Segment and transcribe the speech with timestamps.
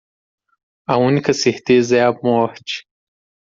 [0.87, 2.87] A única certeza é a morte.